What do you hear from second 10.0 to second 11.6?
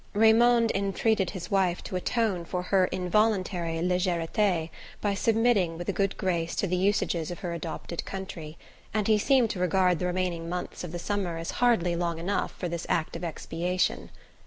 remaining months of the summer as